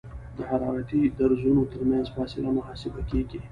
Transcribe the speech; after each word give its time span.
د 0.37 0.39
حرارتي 0.49 1.01
درزونو 1.19 1.63
ترمنځ 1.73 2.05
فاصله 2.15 2.49
محاسبه 2.57 3.01
کیږي 3.09 3.39